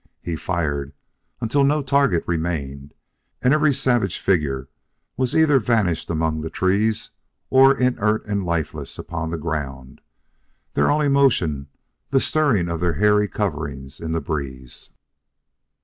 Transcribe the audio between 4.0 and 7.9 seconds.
figure was either vanished among the trees or